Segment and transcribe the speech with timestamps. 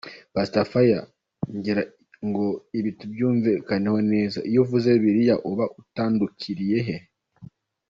[0.35, 0.99] Pastor Fire:
[1.55, 1.83] Ngira
[2.27, 2.45] ngo
[2.77, 6.95] ibi byo tubyumvikaneho neza, iyo uvuze Bibiliya uba utandukiriye.